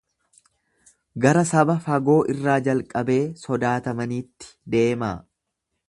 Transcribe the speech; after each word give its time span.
Gara 1.25 1.43
saba 1.49 1.75
fagoo 1.87 2.17
irraa 2.35 2.57
jalqabee 2.69 3.21
sodaatamaniitti 3.45 4.53
deemaa. 4.77 5.17